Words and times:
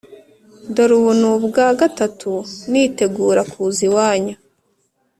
Dore 0.73 0.93
ubu 0.99 1.11
ni 1.19 1.25
ubwa 1.33 1.65
gatatu 1.79 2.31
nitegura 2.71 3.41
kuza 3.51 3.81
iwanyu 3.87 4.35